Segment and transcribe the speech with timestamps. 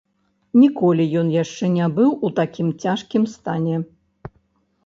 [0.61, 3.75] Ніколі ён яшчэ не быў у такім цяжкім стане.